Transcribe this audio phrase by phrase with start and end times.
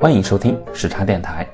[0.00, 1.46] 欢迎收听时差电台。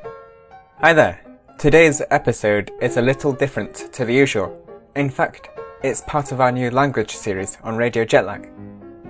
[0.81, 1.17] Hi there.
[1.59, 4.51] Today's episode is a little different to the usual.
[4.95, 5.49] In fact,
[5.83, 8.49] it's part of our new language series on Radio Jet Lag.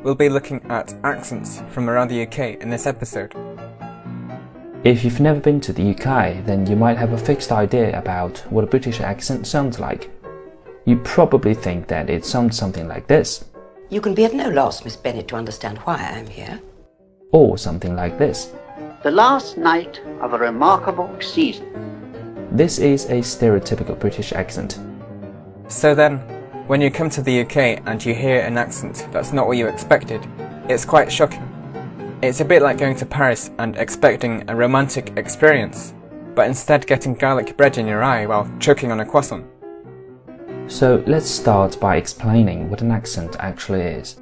[0.03, 3.35] We'll be looking at accents from around the UK in this episode.
[4.85, 8.39] If you've never been to the UK, then you might have a fixed idea about
[8.49, 10.09] what a British accent sounds like.
[10.87, 13.45] You probably think that it sounds something like this.
[13.91, 16.59] You can be at no loss, Miss Bennet, to understand why I'm here.
[17.33, 18.55] Or something like this
[19.03, 21.73] the last night of a remarkable season.
[22.51, 24.79] This is a stereotypical British accent.
[25.69, 26.19] So then,
[26.67, 29.69] when you come to the UK and you hear an accent that's not what you
[29.69, 30.27] expected,
[30.69, 31.47] it's quite shocking.
[32.23, 35.95] It's a bit like going to Paris and expecting a romantic experience,
[36.35, 39.47] but instead getting garlic bread in your eye while choking on a croissant.
[40.67, 44.21] So let's start by explaining what an accent actually is.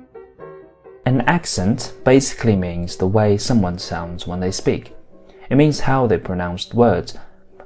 [1.06, 4.94] An accent basically means the way someone sounds when they speak.
[5.50, 7.18] It means how they pronounce words.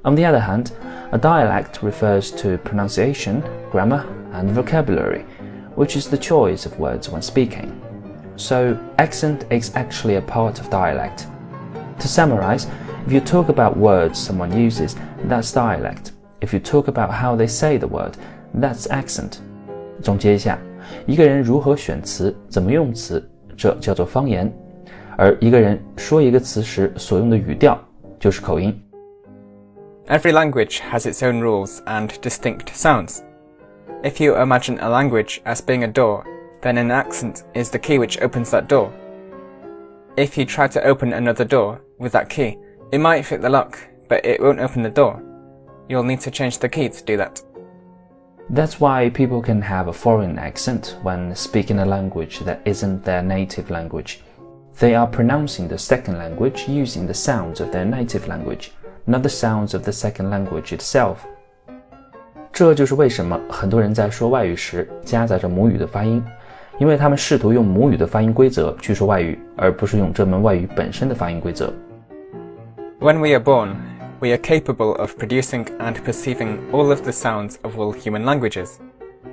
[0.04, 0.72] On the other hand,
[1.12, 5.22] a dialect refers to pronunciation, grammar, and vocabulary,
[5.74, 7.80] which is the choice of words when speaking.
[8.36, 11.26] So, accent is actually a part of dialect.
[11.98, 12.66] To summarize,
[13.06, 16.12] if you talk about words someone uses, that's dialect.
[16.40, 18.16] If you talk about how they say the word,
[18.54, 19.40] that's accent.
[20.02, 20.58] 总结一下，
[21.06, 24.48] 一个人如何选词，怎么用词，这叫做方言；
[25.16, 27.78] 而一个人说一个词时所用的语调，
[28.18, 28.78] 就是口音。
[30.06, 33.20] Every language has its own rules and distinct sounds.
[34.02, 36.24] If you imagine a language as being a door,
[36.60, 38.90] then an accent is the key which opens that door.
[40.16, 42.58] If you try to open another door with that key,
[42.92, 43.78] it might fit the lock,
[44.08, 45.22] but it won't open the door.
[45.88, 47.42] You'll need to change the key to do that.
[48.50, 53.22] That's why people can have a foreign accent when speaking a language that isn't their
[53.22, 54.18] native language.
[54.78, 58.72] They are pronouncing the second language using the sounds of their native language,
[59.06, 61.18] not the sounds of the second language itself.
[62.52, 66.22] 这就是为什么很多人在说外语时夹杂着母语的发音，
[66.78, 71.72] 因为他们试图用母语的发音规则去说外语，而不是用这门外语本身的发音规则。
[73.00, 73.74] When we are born,
[74.20, 78.80] we are capable of producing and perceiving all of the sounds of all human languages.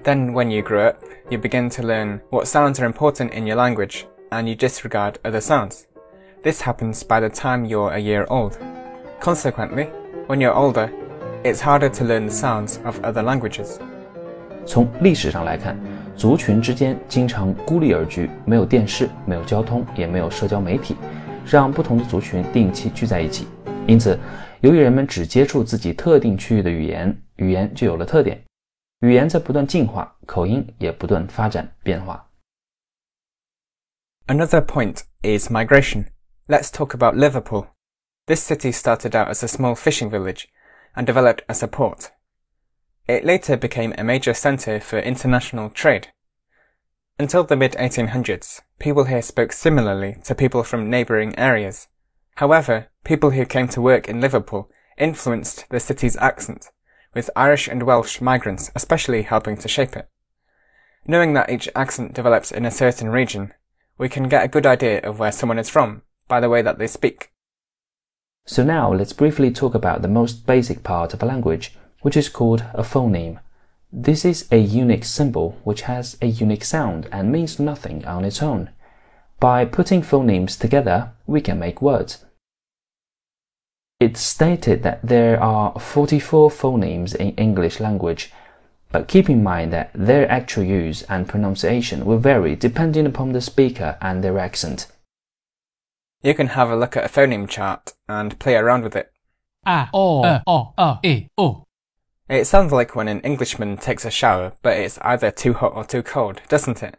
[0.04, 3.58] Then, when you grow up, you begin to learn what sounds are important in your
[3.58, 5.88] language, and you disregard other sounds.
[6.44, 8.58] This happens by the time you're a year old.
[9.20, 9.90] Consequently,
[10.28, 10.90] when you're older,
[11.44, 13.80] it's harder to learn the sounds of other languages.
[14.66, 15.78] 从历史上来看，
[16.16, 20.96] 族群之间经常孤立而居，没有电视，没有交通，也没有社交媒体，
[21.46, 23.48] 让不同的族群定期聚在一起。
[23.88, 24.18] 因此，
[24.62, 28.44] 由于人们只接触自己特定区域的语言，语言就有了特点。
[29.00, 32.30] 语言在不断进化，口音也不断发展变化。
[34.28, 36.06] Another point is migration.
[36.48, 37.68] Let's talk about Liverpool.
[38.28, 40.46] This city started out as a small fishing village
[40.96, 42.12] and developed as a port.
[43.08, 46.10] It later became a major centre for international trade.
[47.18, 51.88] Until the mid 1800s, people here spoke similarly to people from neighbouring areas.
[52.37, 56.71] However, people who came to work in Liverpool influenced the city's accent,
[57.15, 60.09] with Irish and Welsh migrants especially helping to shape it.
[61.07, 63.55] Knowing that each accent develops in a certain region,
[63.97, 66.79] we can get a good idea of where someone is from by the way that
[66.79, 67.31] they speak.
[68.45, 72.29] So now let's briefly talk about the most basic part of a language, which is
[72.29, 73.41] called a phoneme.
[73.91, 78.43] This is a unique symbol which has a unique sound and means nothing on its
[78.43, 78.69] own.
[79.41, 82.26] By putting phonemes together, we can make words.
[83.99, 88.31] It's stated that there are 44 phonemes in English language,
[88.93, 93.41] but keep in mind that their actual use and pronunciation will vary depending upon the
[93.41, 94.87] speaker and their accent.
[96.23, 99.13] You can have a look at a phoneme chart and play around with it.
[99.65, 101.67] A O E O O E O.
[102.29, 105.85] It sounds like when an Englishman takes a shower, but it's either too hot or
[105.85, 106.99] too cold, doesn't it?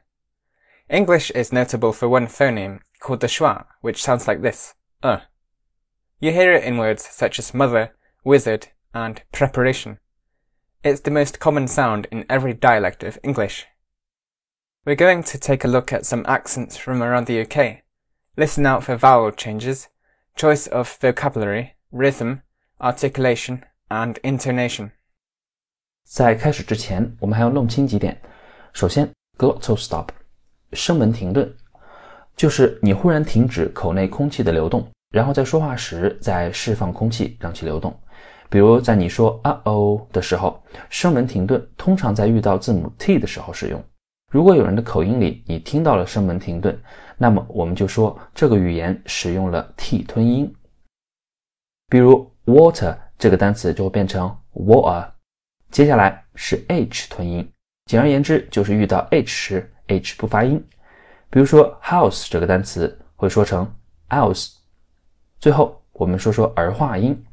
[0.90, 5.20] English is notable for one phoneme called the schwa, which sounds like this, uh.
[6.21, 7.95] You hear it in words such as mother,
[8.25, 9.99] wizard, and preparation.
[10.83, 13.67] It's the most common sound in every dialect of English.
[14.85, 17.83] We're going to take a look at some accents from around the UK.
[18.37, 19.89] Listen out for vowel changes,
[20.35, 22.43] choice of vocabulary, rhythm,
[22.81, 24.91] articulation, and intonation.
[26.05, 28.21] 在开始之前，我们还要弄清几点。
[28.73, 30.09] 首先，glottal stop，
[30.73, 31.57] 声门停顿，
[32.37, 37.98] 就是你忽然停止口内空气的流动， 然后在说话时再释放空气，让其流动。
[38.50, 43.84] 比如在你说啊哦的时候，声门停顿，通常在遇到字母 t 的时候使用。
[44.32, 46.78] 如果有人的口音里你听到了声门停顿，
[47.18, 50.54] 那么我们就说这个语言使用了 t 吞音。
[51.90, 55.06] 比如 water 这个单词就会变成 water。
[55.72, 57.50] 接下来是 h 吞音，
[57.86, 60.62] 简而言之就是遇到 h 时 h 不发音。
[61.30, 63.70] 比如说 house 这个单词会说成
[64.10, 64.54] house。
[65.40, 67.26] 最后我们说说儿化音，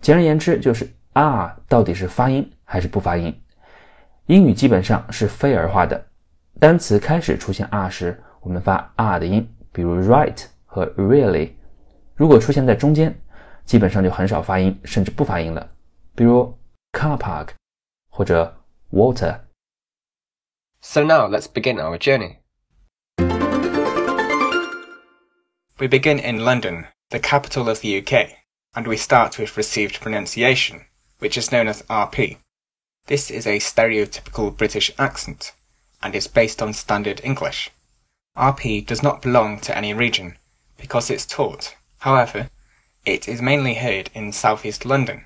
[0.00, 3.34] 简而言之就是 r 到底是发音还是不发音。
[4.26, 6.06] 英语基本上是非儿化的，
[6.58, 11.50] 单词开始出现 r 时，我们发 r 的音，比如 right 和 really。
[12.14, 13.18] 如果出现在中间，
[13.64, 15.68] 基本上就很少发音，甚至不发音了，
[16.14, 16.56] 比如
[16.92, 17.48] car park
[18.10, 18.54] 或者
[18.92, 19.40] water。
[20.82, 22.36] So now let's begin our journey.
[25.78, 28.31] We begin in London, the capital of the UK,
[28.75, 30.85] and we start with received pronunciation,
[31.19, 32.37] which is known as RP.
[33.07, 35.53] This is a stereotypical British accent,
[36.01, 37.71] and is based on Standard English.
[38.35, 40.37] RP does not belong to any region,
[40.77, 41.75] because it's taught.
[41.99, 42.49] However,
[43.05, 45.23] it is mainly heard in southeast London.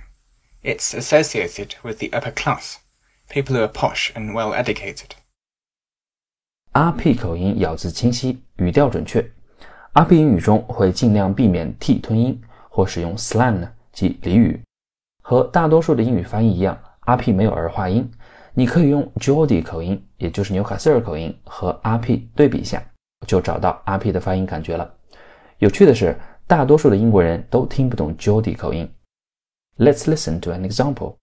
[0.61, 2.79] It's associated with the upper class,
[3.29, 5.15] people who are posh and well educated.
[6.73, 9.31] RP 口音咬字清晰，语调准确。
[9.94, 14.60] RP 英语中会尽量避免 t 吞音，或使用 slang 即俚语。
[15.22, 16.76] 和大多数的英语发音一样
[17.06, 18.10] ，RP 没有儿化音。
[18.54, 22.82] 你可以用 Geordie 口音，也就是纽卡斯尔口音，和 RP 对比一下，
[23.24, 24.92] 就找到 RP 的发音感觉了。
[25.58, 26.18] 有趣的是，
[26.48, 28.92] 大多数的英国人都听不懂 Geordie 口音。
[29.78, 31.18] Let's listen to an example.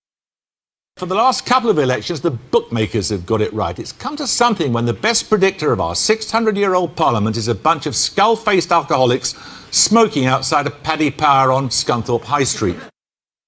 [1.01, 3.79] For the last couple of elections, the bookmakers have got it right.
[3.79, 7.47] It's come to something when the best predictor of our 600 year old parliament is
[7.47, 9.33] a bunch of skull faced alcoholics
[9.71, 12.75] smoking outside a Paddy Power on Scunthorpe High Street.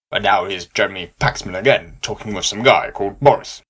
[0.10, 3.62] But now here's Jeremy Paxman again, talking with some guy called Boris.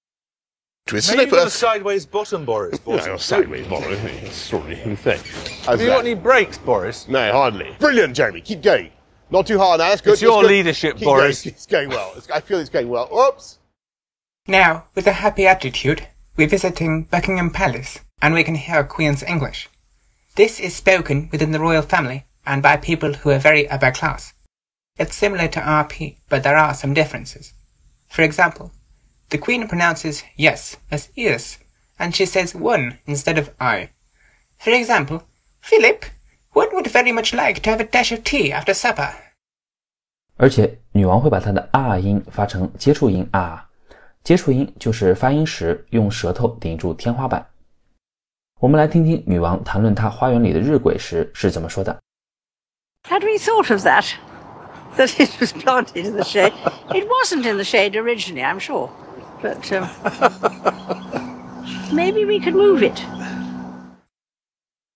[0.88, 1.10] twist.
[1.10, 2.80] Maybe They put with a- a sideways bottom, Boris.
[2.86, 3.06] Boris.
[3.06, 4.34] No, sideways, Boris.
[4.34, 5.26] Sorry, you think.
[5.66, 7.10] Have you got any brakes, Boris?
[7.10, 7.76] No, hardly.
[7.80, 8.40] Brilliant, Jeremy.
[8.40, 8.92] Keep going.
[9.30, 9.90] Not too hard now.
[9.90, 10.14] That's good.
[10.14, 10.52] It's your That's good.
[10.56, 11.44] leadership, Keep Boris.
[11.44, 11.54] Going.
[11.54, 12.14] It's going well.
[12.16, 13.10] It's, I feel it's going well.
[13.14, 13.60] Oops.
[14.47, 19.69] Now, with a happy attitude, we're visiting Buckingham Palace, and we can hear Queen's English.
[20.37, 24.33] This is spoken within the royal family and by people who are very upper class.
[24.97, 27.53] It's similar to RP, but there are some differences.
[28.09, 28.73] For example,
[29.29, 31.59] the Queen pronounces yes as yes,
[31.99, 33.91] and she says one instead of I.
[34.56, 35.25] For example,
[35.61, 36.06] Philip,
[36.53, 39.15] one would very much like to have a dash of tea after supper.
[40.39, 43.69] 而且女王会把她的 r 音发成接触音 r，
[44.23, 47.47] 接触音就是发音时用舌头顶住天花板。
[48.61, 51.99] 我们来听听女王谈论她花园里的日晷时是怎么说的。
[53.09, 54.15] Had we thought of that?
[54.97, 56.53] That it was planted in the shade?
[56.91, 58.91] it wasn't in the shade originally, I'm sure.
[59.41, 59.89] But um,
[61.93, 63.00] maybe we could move it.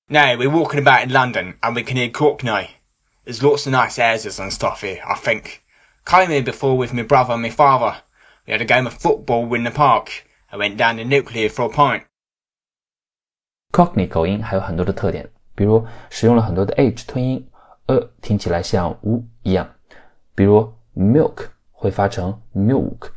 [0.09, 2.69] No, we're walking about in London and we can hear Cockney.
[3.25, 5.63] There's lots of nice houses and stuff here, I think.
[6.05, 8.03] Came here before with my brother and my father.
[8.47, 10.09] We had a game of football in the park.
[10.49, 12.05] I went down to Nuclear for a pint.
[13.73, 17.49] Cockney 口音还有很多的特点，比如使用了很多的 h 吞音，
[17.87, 19.75] 呃，听起来像 u 一样。
[20.35, 23.11] 比如 milk 会发成 milk，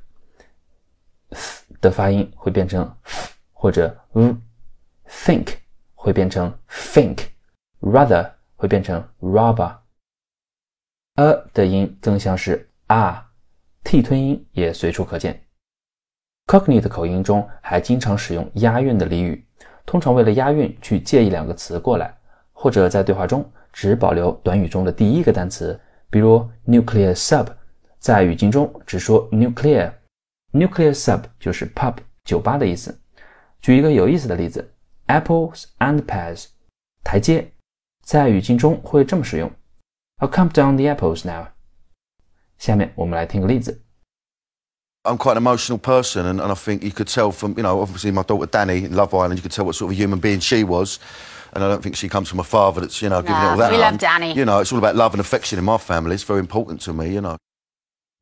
[1.81, 5.55] 的发音会变成 f 或者 v，think
[5.93, 12.69] 会变成 think，rather 会变成 rather。a 的音更像是
[13.82, 15.42] r，t 吞音也随处可见。
[16.46, 19.46] Cockney 的口音中还经常使用押韵的俚语，
[19.86, 22.14] 通常为了押韵去借一两个词过来，
[22.52, 25.78] 或者在对话中只保留短语中的第一个单词，
[26.10, 27.46] 比如 nuclear sub，
[27.98, 32.96] 在语境中只说 nuclear，nuclear sub 就是 pub 酒吧的意思。
[33.60, 34.74] 举一个有意思的例子
[35.06, 36.46] ，apples and pears，
[37.04, 37.52] 台阶，
[38.04, 39.50] 在语境中会这么使用
[40.18, 41.46] ，I'll come down the apples now。
[42.60, 43.82] 下面我们来听个例子。
[45.02, 48.12] I'm quite an emotional person, and, and I think you could tell from, you know, obviously
[48.12, 50.40] my daughter Dani in Love Island, you could tell what sort of a human being
[50.40, 50.98] she was.
[51.54, 53.56] And I don't think she comes from a father that's, you know, giving it all
[53.56, 53.72] that.
[53.72, 54.36] We love Dani.
[54.36, 56.14] You know, it's all about love and affection in my family.
[56.14, 57.38] It's very important to me, you know.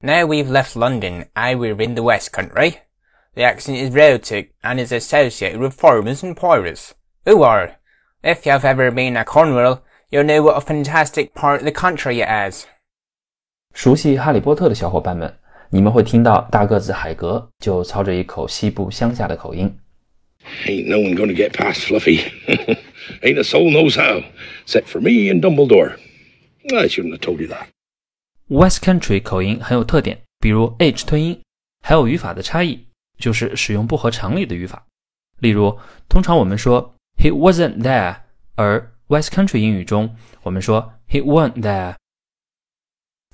[0.00, 2.78] Now we've left London I we're in the West Country.
[3.34, 6.94] The accent is rhotic and is associated with foreigners and pirates.
[7.26, 7.76] Who are?
[8.22, 12.20] If you've ever been in Cornwall, you'll know what a fantastic part of the country
[12.20, 12.66] it is.
[13.74, 15.32] 熟悉《哈利波特》的小伙伴们，
[15.70, 19.78] 你们会听到大个子海格就操着一口西部乡下的口音。
[20.66, 22.20] Ain't no one gonna get past Fluffy.
[23.22, 24.22] Ain't a soul knows how,
[24.66, 25.96] except for me and Dumbledore.
[26.70, 27.66] I shouldn't have told you that.
[28.48, 31.40] West Country 口音很有特点，比如 h 吞音，
[31.82, 32.86] 还有语法的差异，
[33.18, 34.86] 就是使用不合常理的语法。
[35.40, 38.16] 例如，通常我们说 He wasn't there，
[38.54, 41.96] 而 West Country 英语中我们说 He weren't there。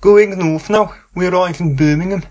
[0.00, 2.22] Going north now, we arrive in Birmingham.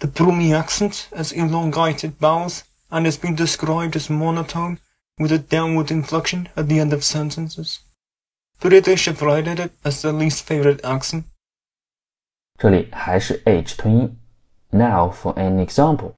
[0.00, 4.78] The Brummie accent has elongated vowels and has been described as monotone
[5.18, 7.80] with a downward inflection at the end of sentences.
[8.60, 11.24] British have rated it as their least favorite accent.
[12.58, 14.18] 这里还是 h 吞音。
[14.70, 16.14] Now for an example.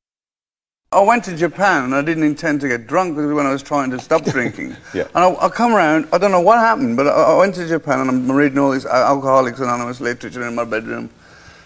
[0.94, 3.90] I went to Japan and I didn't intend to get drunk when I was trying
[3.92, 4.76] to stop drinking.
[4.94, 5.08] yeah.
[5.16, 7.68] And I, I, come around, I don't know what happened, but I, I, went to
[7.68, 11.10] Japan and I'm reading all this uh, Alcoholics Anonymous literature in my bedroom.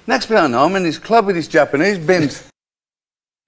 [0.07, 2.43] Next thing I know, I'm in this club with these Japanese bins.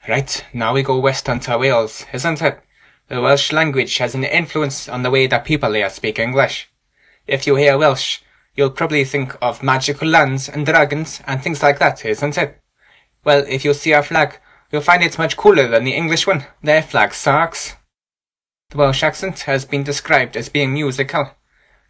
[0.07, 2.59] Right, now we go west onto Wales, isn't it?
[3.09, 6.69] The Welsh language has an influence on the way that people here speak English.
[7.27, 8.19] If you hear Welsh,
[8.55, 12.59] you'll probably think of magical lands and dragons and things like that, isn't it?
[13.23, 14.39] Well, if you see our flag,
[14.71, 16.45] you'll find it's much cooler than the English one.
[16.61, 17.75] Their flag sucks.
[18.69, 21.31] The Welsh accent has been described as being musical.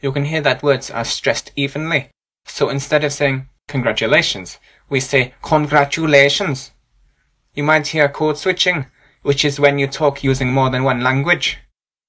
[0.01, 2.09] You can hear that words are stressed evenly.
[2.45, 4.57] So instead of saying congratulations,
[4.89, 6.71] we say congratulations.
[7.53, 8.85] You might hear code switching,
[9.23, 11.57] which is when you talk using more than one language.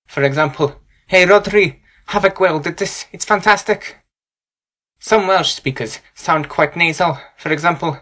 [0.06, 0.76] For example,
[1.08, 3.96] Hey Rodri, have a gweld at this, it's fantastic.
[5.00, 7.18] Some Welsh speakers sound quite nasal.
[7.36, 7.98] For example,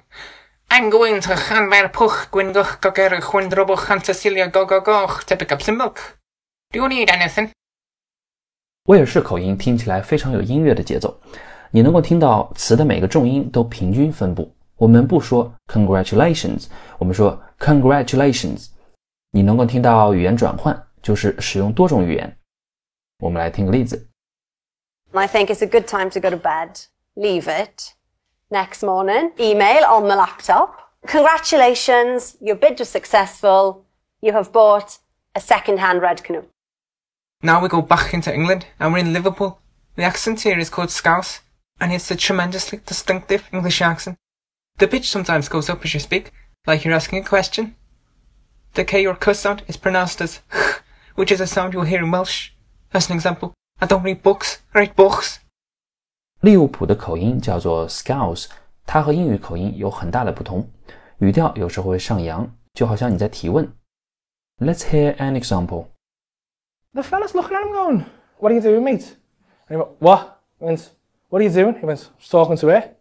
[0.69, 6.17] I'm going to Hanver Puch Gwyngoch Goger Chwindroboch Antasilia Gogogoch to pick up some milk.
[6.71, 7.51] Do you need anything?
[8.85, 11.19] 威尔士口音听起来非常有音乐的节奏，
[11.71, 14.53] 你能够听到词的每个重音都平均分布。
[14.75, 16.65] 我们不说 congratulations，
[16.97, 18.67] 我们说 congratulations。
[19.31, 22.37] 你能够听到语言转换，就是使用多种语言。
[23.19, 24.07] 我们来听个例子。
[25.11, 26.85] I think it's a good time to go to bed.
[27.15, 27.93] Leave it.
[28.50, 30.92] Next morning, email on the laptop.
[31.06, 33.84] Congratulations, your bid was successful.
[34.22, 34.98] You have bought
[35.34, 36.46] a second-hand red canoe.
[37.42, 39.60] Now we go back into England and we're in Liverpool.
[39.96, 41.40] The accent here is called Scouse
[41.78, 44.16] and it's a tremendously distinctive English accent.
[44.78, 46.32] The pitch sometimes goes up as you speak,
[46.66, 47.76] like you're asking a question.
[48.72, 50.40] The K or K sound is pronounced as
[51.16, 52.52] which is a sound you'll hear in Welsh.
[52.94, 55.40] As an example, I don't read books, I read books.
[56.41, 58.47] 利物浦的口音叫做 Scouse，
[58.85, 60.69] 它和英语口音有很大的不同，
[61.19, 63.71] 语调有时候会上扬，就好像你在提问。
[64.59, 65.87] Let's hear an example.
[66.93, 68.05] The fella's looking at him going,
[68.39, 69.15] What are you doing, mate?
[69.67, 70.41] And he went, What?
[70.59, 70.89] He went,
[71.29, 71.79] What are you doing?
[71.79, 72.95] He went, I was talking to her.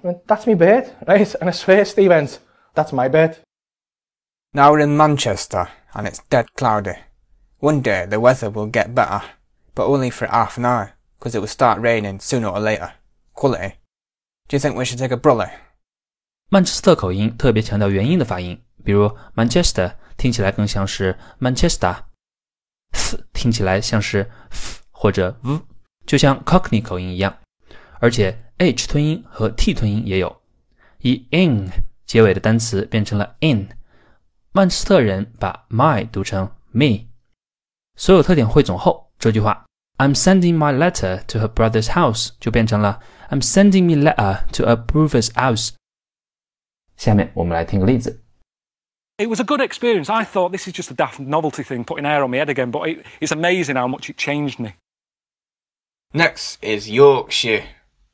[0.00, 1.34] He went, That's me bed, right?
[1.40, 2.40] And I swear Steve went,
[2.74, 3.38] That's my bed.
[4.54, 6.96] Now we're in Manchester and it's dead cloudy.
[7.58, 9.22] One day the weather will get better,
[9.74, 12.93] but only for half an hour Because it will start raining sooner or later.
[13.33, 13.75] Quality.
[14.47, 15.51] Do you think we should take a brolly?
[16.49, 25.61] 曼彻斯特口音特别强调元音的发音，比如 Manchester 听起来更像是 Manchester，s 听起来像是 f 或者 v，
[26.05, 27.37] 就像 Cockney 口音一样。
[27.99, 30.41] 而且 h 吞音和 t 吞音也有，
[30.99, 31.69] 以 in
[32.07, 33.69] 结尾的单词变成了 in。
[34.51, 37.05] 曼彻斯特人把 my 读成 me。
[37.95, 39.65] 所有特点汇总后，这句话
[40.00, 44.76] I'm sending my letter to her brother's house 就变成了 I'm sending me letter to a
[44.76, 45.74] brother's house。
[46.96, 48.22] 下面我们来听个例子。
[49.18, 50.12] It was a good experience.
[50.12, 52.70] I thought this is just a daft novelty thing, putting air on my head again,
[52.70, 54.74] but it, it's amazing how much it changed me.
[56.12, 57.64] Next is Yorkshire.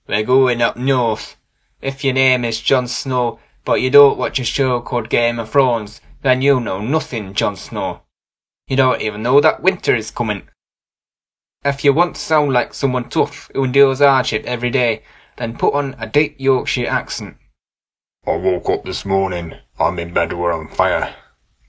[0.07, 1.37] We're going up north.
[1.81, 5.51] If your name is Jon Snow, but you don't watch a show called Game of
[5.51, 8.03] Thrones, then you know nothing, Jon Snow.
[8.69, 10.49] You don't even know that winter is coming.
[11.65, 15.03] If you want to sound like someone tough who endures hardship every day,
[15.37, 17.37] then put on a deep Yorkshire accent.
[18.27, 19.55] I woke up this morning.
[19.79, 21.15] I'm in bed we're on fire.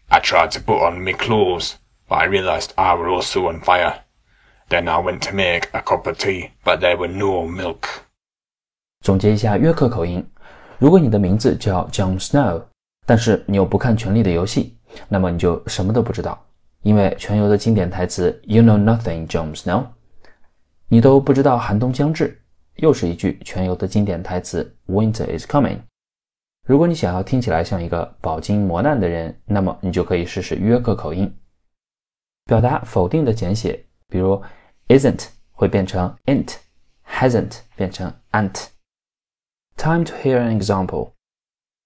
[0.09, 4.03] I tried to put on my clothes, but I realised I was also on fire.
[4.69, 7.87] Then I went to make a cup of tea, but there were no milk.
[9.01, 10.27] 总结一下约克口音：
[10.79, 12.63] 如果你的名字叫 Jon Snow，
[13.05, 14.77] 但是你又不看《权力的游戏》，
[15.09, 16.43] 那么你就什么都不知道。
[16.82, 19.86] 因为全游的经典台词 "You know nothing, jones now
[20.88, 22.40] 你都不知道寒冬将至，
[22.76, 25.78] 又是一句全游的经典台词 "Winter is coming"。
[26.66, 31.34] 如果你想要听起来像一个饱经磨难的人，那么你就可以试试约克口音。
[32.44, 34.42] 表达否定的简写，比如
[34.88, 38.68] "isn't" 会变成 "int"，"hasn't" 变成 "ant"。
[39.76, 41.12] Time to hear an example.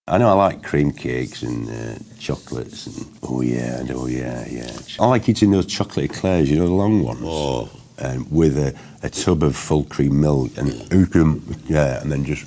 [0.09, 4.77] I know I like cream cakes and uh, chocolates and oh yeah, oh yeah, yeah.
[4.99, 7.21] I like eating those chocolate eclairs, you know, the long ones.
[7.23, 7.71] Oh.
[7.99, 10.73] Um, with a, a tub of full cream milk and
[11.69, 12.45] yeah, and then just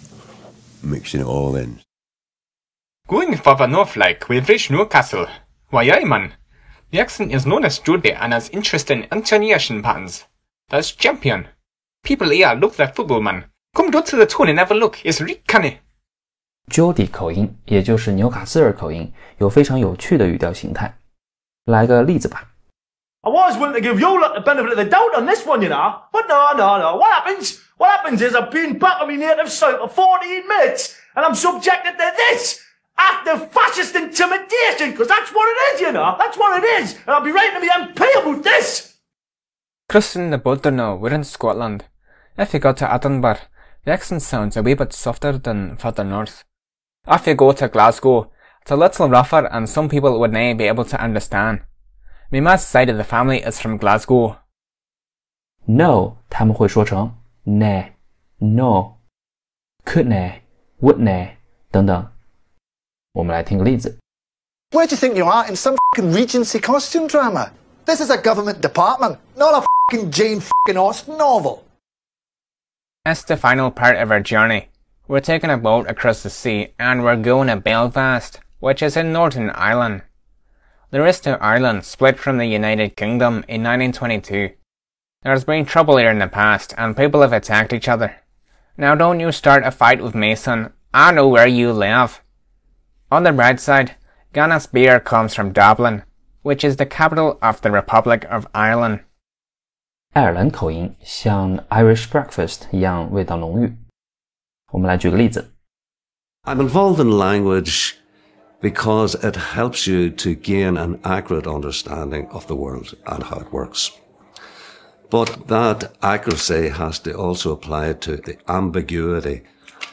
[0.84, 1.80] mixing it all in.
[3.08, 5.28] Going further north like we've reached Newcastle.
[5.70, 6.34] Why aye man.
[6.92, 10.26] The accent is known as Geordie and has interesting intonation patterns.
[10.70, 11.48] That's champion.
[12.04, 13.46] People here love their football man.
[13.74, 15.00] Come down to the tune and have a look.
[15.06, 15.80] It's Rick canny.
[16.67, 20.98] Geordie 口音，也就是纽卡斯尔口音，有非常有趣的语调形态。
[21.65, 22.50] 来个例子吧。
[23.22, 26.01] I was willing to give you the benefit of the doubt on this one, you know,
[26.12, 26.98] but no, no, no.
[26.98, 27.60] What happens?
[27.77, 31.36] What happens is I've been back on my native site for 14 minutes, and I'm
[31.36, 32.62] subjected to this
[32.98, 36.15] after fascist intimidation, because that's what it is, you know.
[36.17, 38.95] That's what it is, and I'll be writing to the MP about this.
[39.89, 41.86] Kristen the Bodderno, we're in Scotland.
[42.38, 43.39] If you go to Edinburgh,
[43.86, 46.43] the accent sounds a wee bit softer than further north.
[47.07, 48.31] If you go to Glasgow,
[48.62, 51.62] it's a little rougher and some people would not be able to understand.
[52.31, 54.37] My ma's side of the family is from Glasgow.
[55.67, 61.37] No，他们会说成 ne、no、could ne、would ne
[61.71, 62.12] 等等。
[63.12, 63.99] 我们来听个例子。
[64.71, 67.50] Where do you think you are in some fucking Regency costume drama?
[67.87, 71.64] This is a government department, not a fucking Jane fucking Austen novel.
[73.05, 74.69] It's the final part of our journey.
[75.09, 79.12] We're taking a boat across the sea and we're going to Belfast, which is in
[79.12, 80.02] Northern Ireland.
[80.90, 84.50] The rest of Ireland split from the United Kingdom in 1922.
[85.23, 88.17] There's been trouble here in the past and people have attacked each other.
[88.76, 90.73] Now don't you start a fight with me, son.
[90.95, 92.23] I know where you live.
[93.11, 93.97] On the bright side,
[94.33, 96.05] Guinness beer comes from Dublin,
[96.43, 99.00] which is the capital of the Republic of Ireland.
[100.12, 103.84] 爱尔兰口音像 Irish breakfast 一样味道浓郁。
[104.75, 105.52] 我们来举个例子。
[106.45, 107.95] I'm involved in language
[108.61, 113.50] because it helps you to gain an accurate understanding of the world and how it
[113.52, 113.90] works.
[115.11, 119.43] But that accuracy has to also apply to the ambiguity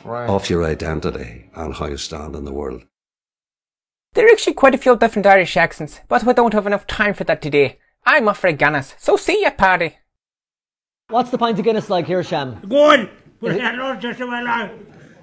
[0.06, 0.30] Right.
[0.30, 2.84] of your identity and how you stand in the world.
[4.14, 7.14] There are actually quite a few different Irish accents, but we don't have enough time
[7.14, 7.78] for that today.
[8.06, 9.98] I'm off for Guinness, so see ya, Paddy.
[11.10, 12.60] What's the pint of Guinness like here, Sham?
[12.68, 13.10] Good.
[13.43, 14.71] But I don't just my life.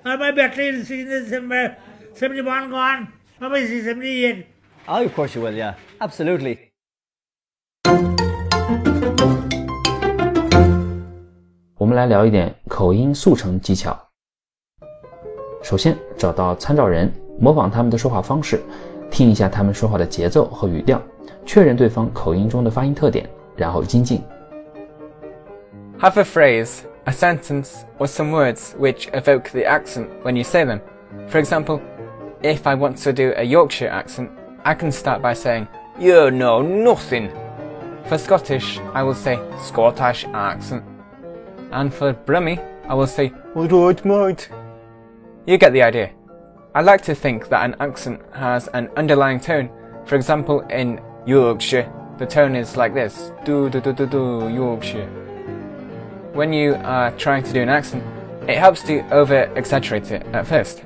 [0.03, 1.77] I might be clean seeing this number
[2.15, 3.07] 71 gone.
[3.39, 4.45] I might see 78.
[4.89, 5.75] Oh, of course you will, yeah.
[5.99, 6.57] Absolutely.
[11.77, 13.97] 我们来聊一点口音速成技巧。
[15.63, 18.61] 首先，找到参照人，模仿他们的说话方式，
[19.09, 21.01] 听一下他们说话的节奏和语调，
[21.45, 24.21] 确认对方口音中的发音特点，然后精进。
[26.01, 30.81] Have a phrase, a sentence, or some words which evoke the accent when you say them.
[31.27, 31.81] For example,
[32.43, 34.31] if I want to do a Yorkshire accent,
[34.63, 35.67] I can start by saying,
[35.99, 37.31] You know nothing.
[38.05, 40.83] For Scottish, I will say Scottish accent.
[41.71, 44.49] And for Brummie, I will say, Alright, mate.
[45.45, 46.11] You get the idea.
[46.75, 49.69] I like to think that an accent has an underlying tone.
[50.05, 55.09] For example, in Yorkshire, the tone is like this do do do do do Yorkshire.
[56.39, 58.01] When you are trying to do an accent,
[58.47, 60.85] it helps to over exaggerate it at first.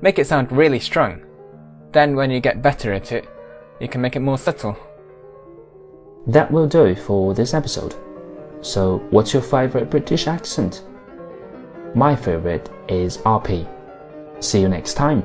[0.00, 1.20] Make it sound really strong.
[1.90, 3.28] Then, when you get better at it,
[3.80, 4.76] you can make it more subtle.
[6.28, 7.96] That will do for this episode.
[8.60, 10.84] So, what's your favorite British accent?
[11.96, 13.66] My favorite is RP.
[14.38, 15.24] See you next time.